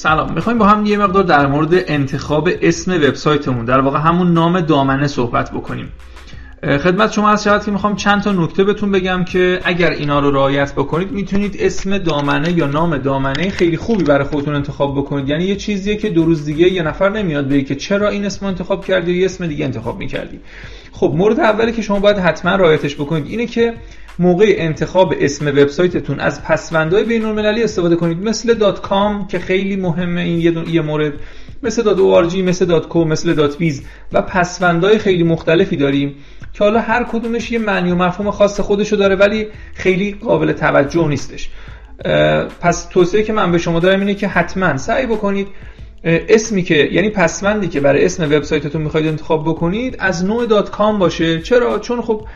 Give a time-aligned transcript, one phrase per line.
[0.00, 0.32] سلام.
[0.32, 5.06] می‌خوایم با هم یه مقدار در مورد انتخاب اسم وبسایتمون در واقع همون نام دامنه
[5.06, 5.92] صحبت بکنیم.
[6.62, 10.30] خدمت شما از شود که می‌خوام چند تا نکته بهتون بگم که اگر اینا رو
[10.30, 15.28] رعایت بکنید می‌تونید اسم دامنه یا نام دامنه خیلی خوبی برای خودتون انتخاب بکنید.
[15.28, 18.46] یعنی یه چیزیه که دو روز دیگه یه نفر نمیاد بگه که چرا این اسم
[18.46, 20.40] انتخاب کردی یا اسم دیگه انتخاب می‌کردی.
[20.92, 23.74] خب مورد اولی که شما باید حتما رعایتش بکنید اینه که
[24.20, 28.28] موقع انتخاب اسم وبسایتتون از پسوندهای بین المللی استفاده کنید.
[28.28, 31.12] مثل دات کام که خیلی مهمه این یه, یه مورد.
[31.62, 33.74] مثل dot org مثل dot co مثل dot biz
[34.12, 36.14] و پسوندهای خیلی مختلفی داریم
[36.52, 41.08] که حالا هر کدومش یه معنی و مفهوم خاص خودشو داره ولی خیلی قابل توجه
[41.08, 41.50] نیستش.
[42.60, 45.48] پس توصیه که من به شما دارم اینه که حتما سعی بکنید
[46.04, 50.98] اسمی که یعنی پسوندی که برای اسم وبسایتتون می‌خواید انتخاب بکنید از نوع dot com
[50.98, 51.42] باشه.
[51.42, 52.26] چرا؟ چون خب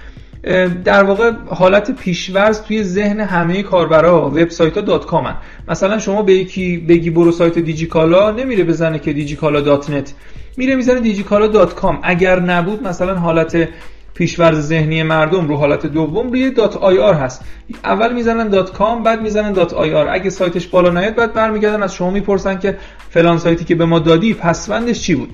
[0.84, 5.34] در واقع حالت پیش‌فرض توی ذهن همه کاربرا وبسایت ها dot com ن.
[5.68, 10.14] مثلا شما به یکی بگی برو سایت دیجیکالا نمیره بزنه که دیجیکالا dot net.
[10.56, 11.98] میره می‌زنه دیجیکالا dot com.
[12.02, 13.68] اگر نبود مثلا حالت
[14.14, 17.44] پیش‌فرض ذهنی مردم رو حالت دوم روی dot ir هست.
[17.84, 20.08] اول می‌زنن dot com بعد می‌زنن dot ir.
[20.08, 22.78] اگه سایتش بالا نیاد بعد برمیگردن از شما می‌پرسن که
[23.10, 25.30] فلان سایتی که به ما دادی پسوندش چی بود؟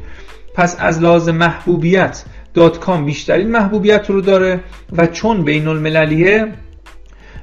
[0.55, 4.61] پس از لحاظ محبوبیت dot com بیشترین محبوبیت رو داره
[4.97, 6.47] و چون بین المللیه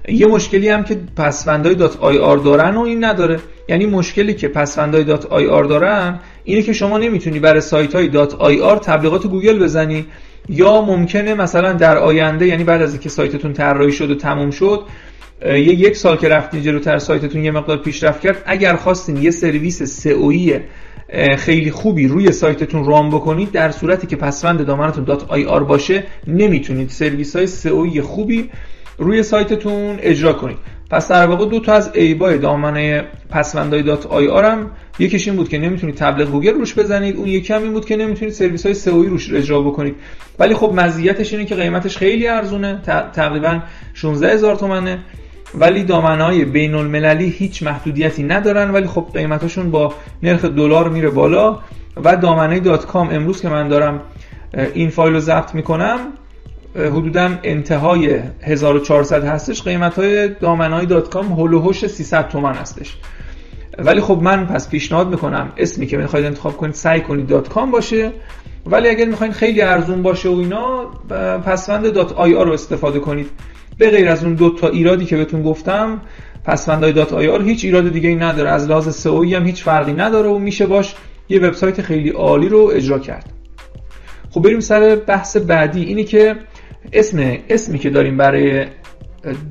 [0.08, 3.40] یه مشکلی هم که پسوندهای dot ir دارن و این نداره.
[3.70, 8.36] یعنی مشکلی که پسوندهای dot ir دارن اینه که شما نمی‌تونی برای سایت های dot
[8.36, 10.06] ir تبلیغات گوگل بزنی
[10.50, 14.82] یا ممکنه مثلا در آینده یعنی بعد از اینکه سایتتون طراحی شد و تموم شد
[15.46, 19.84] یه یک سال که رفتین جلوتر سایتتون یه مقدار پیشرفت کرد اگر خواستین یه سرویس
[19.84, 20.60] سئویی
[21.38, 23.52] خیلی خوبی روی سایتتون run بکنید.
[23.52, 28.50] در صورتی که پسوند دامنتون dot ir باشه نمی‌تونید سرویس های سئویی خوبی
[28.98, 30.58] روی سایتتون اجرا کنید.
[30.90, 35.50] پس در واقع دو تا از عیبای دامنه پسوندهای dot ir هم یکیش این بود
[35.50, 38.74] که نمی‌تونید تبلیغ گوگل روش بزنید اون یکی هم این بود که نمی‌تونید سرویس های
[38.76, 39.96] سئویی روش اجرا بکنید.
[40.40, 42.82] ولی خب مزیتش اینه که قیمتش خیلی ارزونه
[43.14, 43.60] تقریبا
[43.94, 45.00] 16 هزار تومنه.
[45.56, 49.94] ولی دامنه بین المللی هیچ محدودیتی ندارن ولی خب قیمتاشون با
[50.24, 51.60] نرخ دلار میره بالا
[52.04, 54.02] و دامنه dot com امروز که من دارم
[54.74, 56.00] این فایل رو ضبط می‌کنم
[56.76, 62.54] حدودا انتهای 1400 هستش قیمت های دامنه های dot com حول و حوش 300 تومن
[62.54, 62.98] هستش.
[63.78, 67.72] ولی خب من پس پیشنهاد می‌کنم اسمی که می‌خواید انتخاب کنید سعی کنید dot com
[67.72, 68.12] باشه.
[68.66, 70.86] ولی اگر می‌خواید خیلی ارزون باشه و اینا
[71.46, 73.28] پسوند dot ir رو استفاده کنید.
[73.78, 76.02] به غیر از اون دو تا ایرادی که بهتون گفتم
[76.46, 78.50] پسوندهای dot ir هیچ ایراد دیگه ای نداره.
[78.50, 80.96] از لحاظ سئویی هم هیچ فرقی نداره و میشه باش
[81.30, 83.30] یه وبسایت خیلی عالی رو اجرا کرد.
[84.30, 85.84] خب بریم سر بحث بعدی.
[85.84, 86.36] اینی که
[86.94, 88.66] اسم اسمی که داریم برای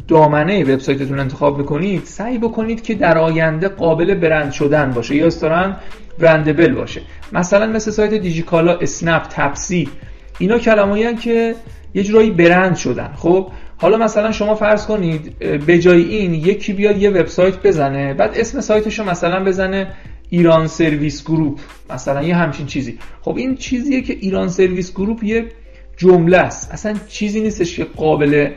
[0.08, 5.76] دامنه وبسایتتون انتخاب بکنید سعی بکنید که در آینده قابل برند شدن باشه یا استران
[6.18, 7.00] برندبل باشه.
[7.32, 9.88] مثلا مثل سایت دیجیکالا اسنپ تپسی
[10.38, 11.54] اینا کلمه‌ای که
[11.94, 13.12] یه جورایی برند شدن.
[13.16, 13.48] خب
[13.78, 18.60] حالا مثلا شما فرض کنید به جای این یکی بیاد یه وبسایت بزنه بعد اسم
[18.60, 19.88] سایتش رو مثلا بزنه
[20.30, 21.58] ایران service group
[21.90, 22.98] مثلا یه همچین چیزی.
[23.22, 25.44] خب این چیزیه که ایران service group یه
[25.96, 26.72] جمله است.
[26.72, 28.50] اصلا چیزی نیستش که قابل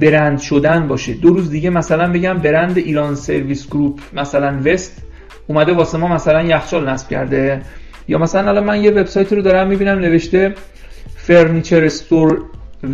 [0.00, 1.14] برند شدن باشه.
[1.14, 5.02] دو روز دیگه مثلا بگم برند ایران service group مثلا وست
[5.46, 7.62] اومده واسه ما مثلا یخچال نصب کرده.
[8.08, 10.54] یا مثلا الان من یه وبسایت رو دارم می‌بینم نوشته
[11.16, 12.42] furniture store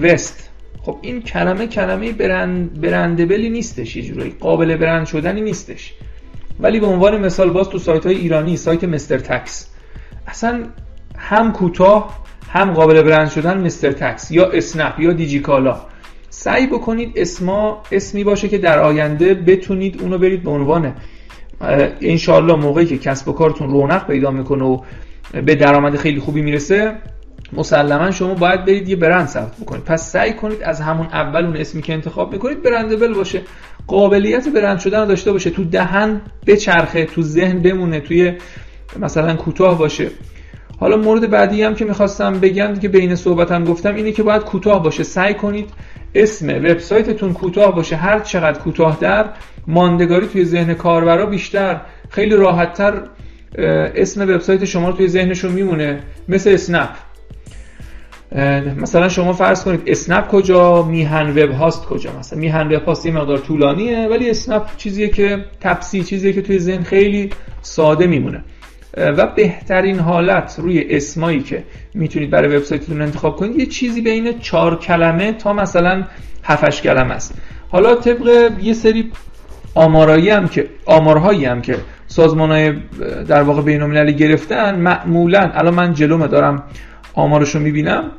[0.03, 0.50] west.
[0.83, 5.95] خب این کلمه کلمه برند brandable ی نیستش یه جورایی قابل برند شدنی نیستش.
[6.61, 9.71] ولی به عنوان مثال باز تو سایت های ایرانی سایت مستر تکس.
[10.27, 10.65] اصلا
[11.17, 15.81] هم کوتاه هم قابل برند شدن مستر تکس یا اسنپ یا دیجیکالا.
[16.31, 20.95] سعی بکنید اسما اسمی باشه که در آینده بتونید اونو برید به عنوان
[22.01, 24.81] انشالله موقعی که کسب و کارتون رونق پیدا می‌کنه و
[25.33, 26.93] به درآمد خیلی خوبی می‌رسه
[27.53, 29.85] مسلما شما باید برید یه برند ثبت بکنید.
[29.85, 33.41] پس سعی کنید از همون اول اون اسمی که انتخاب می‌کنید برندبل باشه.
[33.87, 35.51] قابلیت برند شدن رو داشته باشه.
[35.51, 38.33] تو دهن بچرخه تو ذهن بمونه توی
[39.01, 40.09] مثلا کوتاه باشه.
[40.81, 44.83] حالا مورد بعدی هم که می‌خواستم بگم که بین صحبتم گفتم اینه که باید کوتاه
[44.83, 45.03] باشه.
[45.03, 45.71] سعی کنید
[46.15, 47.97] اسم وبسایتتون کوتاه باشه.
[47.97, 49.25] هر چقدر کوتاه در
[49.67, 51.81] ماندگاری توی ذهن کاربرا بیشتر.
[52.09, 53.03] خیلی راحتتر
[53.95, 56.03] اسم وبسایت شما رو توی ذهنشون میمونه.
[56.29, 56.89] مثل اسنپ
[58.77, 63.13] مثلا شما فرض کنید اسنپ کجا میهن وب هاست کجا؟ مثلا میهن وب هاست یه
[63.13, 67.31] مقدار طولانیه ولی اسنپ چیزیه که تپسی چیزیه که توی ذهن خیلی
[67.63, 68.45] ساده میمونه.
[68.97, 74.79] و بهترین حالت روی اسمایی که می‌تونید برای وبسایتتون انتخاب کنید یه چیزی بین چهار
[74.79, 76.05] کلمه تا مثلا
[76.45, 77.35] 7 کلمه است.
[77.69, 79.13] حالا طبق یه سری
[79.75, 82.73] آمارایی هم که آمارهایی هم که سازمان های
[83.29, 86.63] در واقع بین گرفتن معمولا الان من جلومه دارم
[87.15, 88.11] آمارش می‌بینم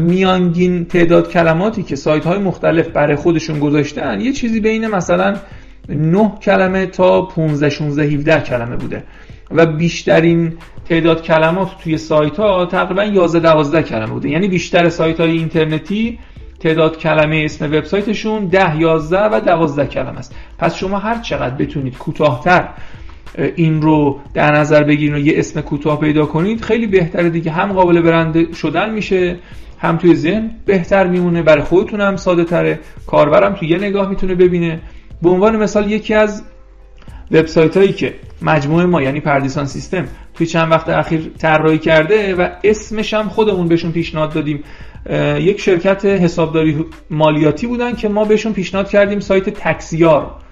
[0.00, 5.36] میانگین تعداد کلماتی که سایت های مختلف برای خودشون گذاشتن یه چیزی بین مثلا
[5.88, 9.04] 9 کلمه تا 15 16 17 کلمه بوده.
[9.50, 10.52] و بیشترین
[10.88, 14.30] تعداد کلمات توی سایت ها تقریبا 11 12 کلمه بوده.
[14.30, 16.18] یعنی بیشتر سایت های اینترنتی
[16.60, 20.34] تعداد کلمه اسم وبسایتشون 10 11 و 12 کلمه است.
[20.58, 22.68] پس شما هر چقدر بتونید کوتاهتر
[23.56, 27.50] این رو در نظر بگیرید و یه اسم کوتاه پیدا کنید خیلی بهتره دیگه.
[27.50, 29.36] هم قابل برنده شدن میشه
[29.78, 31.42] هم توی ذهن بهتر میمونه.
[31.42, 32.80] برای خودتون هم ساده تره.
[33.06, 34.80] کاربرم توی یه نگاه می‌تونه ببینه.
[35.22, 36.44] به عنوان مثال یکی از
[37.30, 40.04] وبسایت هایی که مجموعه ما یعنی پردیسان سیستم
[40.34, 44.64] توی چند وقت اخیر طراحی کرده و اسمش هم خودمون بهشون پیشنهاد دادیم.
[45.38, 50.43] یک شرکت حسابداری مالیاتی بودن که ما بهشون پیشنهاد کردیم سایت تکسیار.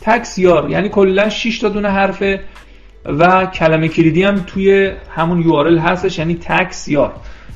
[0.00, 2.40] تکسیار یعنی کلا 6 تا دونه حرفه
[3.04, 7.12] و کلمه کلیدی هم توی همون یو هستش یعنی تکسیار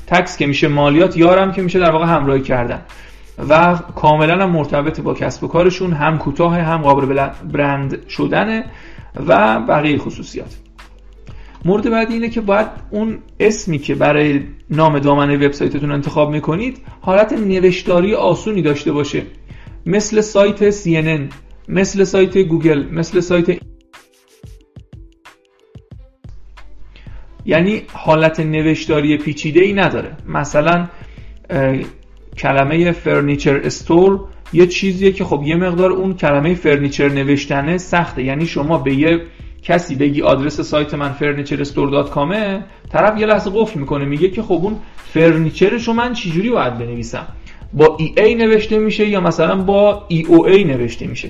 [0.07, 2.81] تکس که میشه مالیات یارم که میشه در واقع همراهی کردن.
[3.49, 8.65] و کاملا هم مرتبط با کسب و کارشون هم کوتاه هم قابل برند شدنه
[9.27, 10.55] و بقیه خصوصیات.
[11.65, 17.33] مورد بعدی اینه که باید اون اسمی که برای نام دامنه وبسایتتون انتخاب می‌کنید حالت
[17.33, 19.21] نوشتاری آسونی داشته باشه.
[19.85, 21.33] مثل سایت CNN
[21.67, 23.59] مثل سایت گوگل مثل سایت
[27.45, 30.17] یعنی حالت نوشتاری پیچیده ای نداره.
[30.27, 30.87] مثلا
[32.37, 38.23] کلمه furniture store یه چیزیه که خب یه مقدار اون کلمه furniture نوشتنه سخته.
[38.23, 39.21] یعنی شما به یه
[39.63, 42.35] کسی بگی آدرس سایت من furniturestore.com
[42.91, 44.79] طرف یه لحظه قفل می‌کنه میگه که خب اون
[45.13, 47.27] furniture شو من چجوری باید بنویسم؟
[47.75, 51.29] با ای ای نوشته میشه یا مثلا با ای او ای نوشته میشه.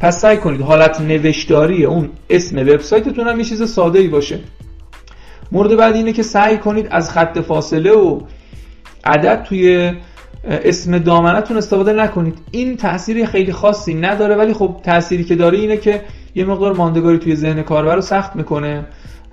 [0.00, 4.38] پس سعی کنید حالت نوشتاری اون اسم وبسایتتون هم یه چیز ساده ای باشه.
[5.52, 8.20] مورد بعد اینه که سعی کنید از خط فاصله و
[9.04, 9.92] عدد توی
[10.44, 12.38] اسم دامنتون استفاده نکنید.
[12.50, 16.02] این تأثیری خیلی خاصی نداره ولی خب تأثیری که داره اینه که
[16.34, 18.86] یه مقدار ماندگاری توی ذهن کاربر رو سخت می‌کنه.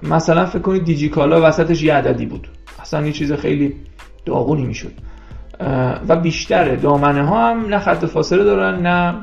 [0.04, 2.48] مثلا فکر کنید دیجیکالا وسطش یه عددی بود.
[2.80, 3.74] اصلا یه چیز خیلی
[4.26, 4.92] داغونی می‌شد.
[6.08, 9.16] و بیشتر دامنه ها هم نه خط فاصله دارن نه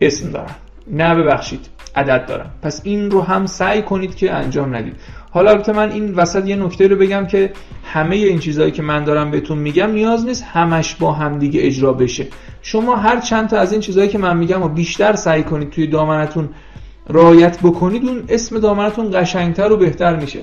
[0.00, 0.54] اسم دارن.
[0.90, 2.46] نه ببخشید عدد دارن.
[2.62, 4.96] پس این رو هم سعی کنید که انجام ندید.
[5.30, 7.52] حالا البته من این وسط یه نکته رو بگم که
[7.84, 11.92] همه این چیزهایی که من دارم بهتون میگم نیاز نیست همش با هم دیگه اجرا
[11.92, 12.26] بشه.
[12.62, 15.86] شما هر چند تا از این چیزهایی که من میگم و بیشتر سعی کنید توی
[15.86, 16.48] دامنتون
[17.10, 20.40] رعایت بکنید اون اسم دامنتون قشنگتر و بهتر میشه.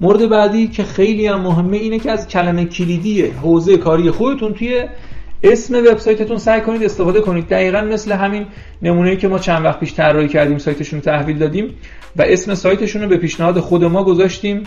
[0.00, 4.84] مورد بعدی که خیلی هم مهمه اینه که از کلمه کلیدی حوزه کاری خودتون توی
[5.42, 7.48] اسم وبسایتتون سعی کنید استفاده کنید.
[7.48, 8.46] دقیقا مثل همین
[8.82, 11.74] نمونه‌ای که ما چند وقت پیش طراحی کردیم سایتشون رو تحویل دادیم
[12.16, 14.62] و اسم سایتشون رو به پیشنهاد خود ما گذاشتیم.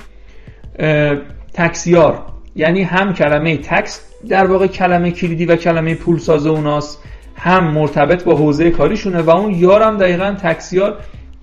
[1.54, 2.26] تکسیار
[2.56, 7.00] یعنی هم کلمه تکس در واقع کلمه کلیدی و کلمه پولساز اوناست
[7.36, 10.98] هم مرتبط با حوزه کاریشونه و اون یارم دقیقا تکسیار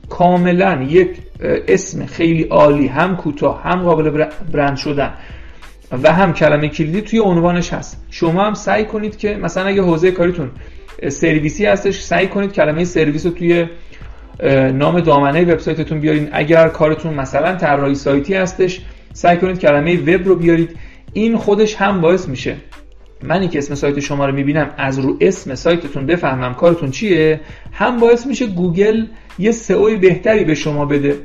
[0.09, 1.09] کاملا یک
[1.43, 5.13] اسم خیلی عالی هم کوتاه هم قابل برند شدن.
[6.03, 8.05] و هم کلمه کلیدی توی عنوانش هست.
[8.11, 10.51] شما هم سعی کنید که مثلا اگه حوزه کاریتون
[11.09, 13.67] سرویسی هستش سعی کنید کلمه سرویس رو توی
[14.73, 16.29] نام دامنه وبسایتتون بیارین.
[16.33, 18.81] اگر کارتون مثلا طراحی سایتی هستش
[19.13, 20.77] سعی کنید کلمه وب رو بیارید.
[21.13, 22.57] این خودش هم باعث میشه.
[23.23, 27.41] منی که اسم سایت شما رو می‌بینم از رو اسم سایتتون بفهمم کارتون چیه
[27.73, 29.07] هم باعث میشه گوگل
[29.39, 31.17] یه سئو بهتری به شما بده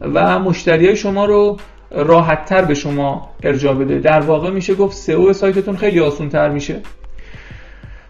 [0.00, 1.56] و مشتری های شما رو
[1.90, 3.98] راحت تر به شما ارجاع بده.
[3.98, 6.80] در واقع میشه گفت سئو سایتتون خیلی آسون تر میشه.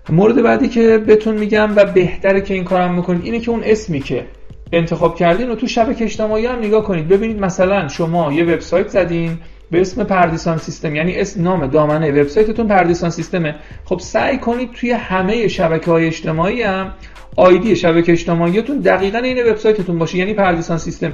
[0.08, 4.00] مورد بعدی که بهتون میگم و بهتره که این کارم می‌کنید اینه که اون اسمی
[4.00, 4.24] که
[4.72, 7.08] انتخاب کردین و تو شبکه اجتماعی هم نگاه کنید.
[7.08, 9.38] ببینید مثلا شما یه وبسایت زدین
[9.74, 13.54] به اسم پردیسان سیستم یعنی اسم نام دامنه وبسایتتون پردیسان سیستمه.
[13.84, 16.92] خب سعی کنید توی همه شبکه های اجتماعی هم
[17.36, 21.12] آیدی شبکه اجتماعیتون دقیقا این وبسایتتون باشه یعنی پردیسان سیستم.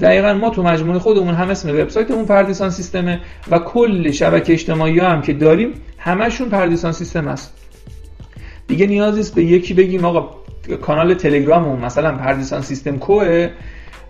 [0.00, 5.22] دقیقا ما تو مجموعه خودمون هم اسم وبسایتمون پردیسان سیستمه و کل شبکه اجتماعی هم
[5.22, 7.54] که داریم همشون پردیسان سیستم است
[8.68, 10.30] دیگه نیازی به یکی بگیم آقا
[10.82, 13.50] کانال تلگراممون مثلا پردیسان سیستم کوه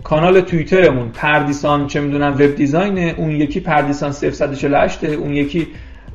[0.04, 5.66] کانال توییترمون پردیسان چه می‌دونم وب دیزاین اون یکی پردیسان 0148 اون یکی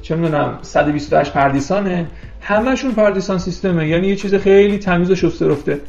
[0.01, 2.05] چه می‌دونم 128 پردیسانه.
[2.41, 3.87] همشون پردیسان سیستمه.
[3.87, 5.79] یعنی یه چیز خیلی تمیز و شسته رفته.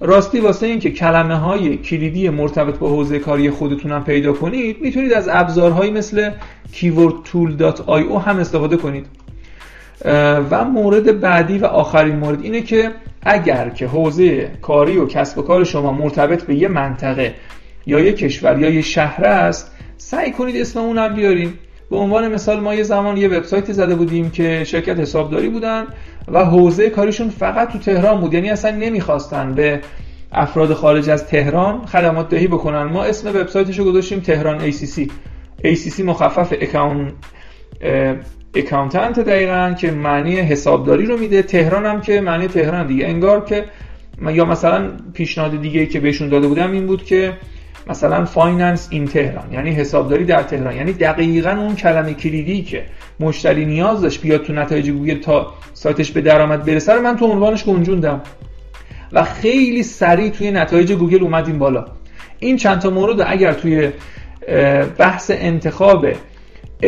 [0.00, 5.12] راستی واسه اینکه کلمه های کلیدی مرتبط با حوزه کاری خودتون هم پیدا کنید می‌تونید
[5.12, 6.30] از ابزارهایی مثل
[6.72, 9.06] keywordtool.io هم استفاده کنید.
[10.50, 12.90] و مورد بعدی و آخرین مورد اینه که
[13.24, 17.34] اگر که حوزه کاری و کسب و کار شما مرتبط به یه منطقه
[17.86, 21.58] یا یه کشور یا یه شهر است سعی کنید اسممون هم بیاریم
[21.90, 25.86] به عنوان مثال ما یه زمان یه وبسایت زده بودیم که شرکت حسابداری بودن
[26.28, 28.34] و حوزه کاریشون فقط تو تهران بود.
[28.34, 29.80] یعنی اصلا نمی‌خواستن به
[30.32, 32.82] افراد خارج از تهران خدمات دهی بکنن.
[32.82, 35.10] ما اسم وبسایتش رو گذاشتیم تهران ACC
[35.64, 37.12] ACC مخفف accoun
[38.54, 41.42] accountant دقیقا که معنی حسابداری رو میده.
[41.42, 43.06] تهران هم که معنی تهران دیگه.
[43.06, 43.64] انگار که
[44.22, 47.32] یا مثلا پیشنهاد دیگه که بهشون داده بودم این بود که
[47.86, 50.76] مثلا finance in تهران یعنی حسابداری در تهران.
[50.76, 52.84] یعنی دقیقا اون کلمه کلیدی که
[53.20, 57.64] مشتری نیاز داشت بیاد تو نتایج گوگل تا سایتش به درآمد برسه من تو عنوانش
[57.64, 58.20] گنجوندم.
[59.12, 61.84] و خیلی سریع توی نتایج گوگل اومدیم بالا.
[62.38, 63.90] این چند تا مورد اگر توی
[64.98, 66.06] بحث انتخاب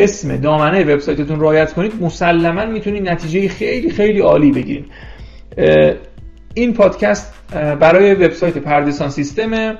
[0.03, 4.85] اسم دامنه وبسایتتون رعایت کنید مسلما می‌تونید نتیجه خیلی خیلی عالی بگیرید.
[6.53, 7.33] این پادکست
[7.79, 9.75] برای وبسایت پردیسان سیستم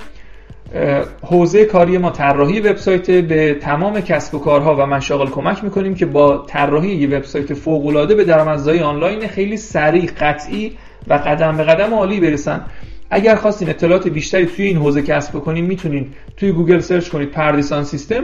[1.22, 6.06] حوزه کاری ما طراحی وبسایت به تمام کسب و کارها و مشاغل کمک می‌کنیم که
[6.06, 10.72] با طراحی یه وبسایت فوق العاده به درآمدزایی آنلاین خیلی سریع قطعی
[11.08, 12.64] و قدم به قدم عالی برسن.
[13.10, 16.06] اگر خواستین اطلاعات بیشتری توی این حوزه کسب بکنین می‌تونین
[16.36, 18.22] توی گوگل search کنید پردیسان سیستم.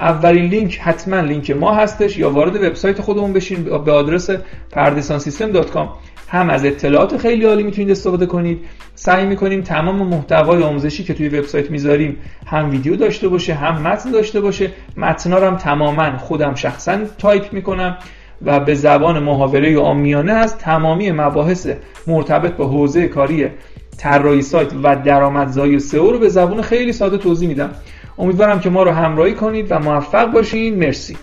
[0.00, 4.30] اولین لینک حتما لینک ما هستش یا وارد وبسایت خودمون بشین به آدرس
[4.70, 5.88] پردیسانسیستم.com
[6.28, 8.58] هم از اطلاعات خیلی عالی می‌تونید استفاده کنید.
[8.94, 14.10] سعی می‌کنیم تمام محتوای آموزشی که توی وبسایت می‌ذاریم هم ویدیو داشته باشه هم متن
[14.10, 14.70] داشته باشه.
[14.96, 17.98] متنا هم تماما خودم شخصا تایپ می‌کنم
[18.42, 21.68] و به زبان محاوره آمیانه از تمامی مباحث
[22.06, 23.48] مرتبط با حوزه کاری
[23.98, 27.70] طراحی سایت و درآمدزایی سئو رو به زبان خیلی ساده توضیح میدم.
[28.18, 30.74] امیدوارم که ما رو همراهی کنید و موفق باشین.
[30.78, 31.16] مرسی.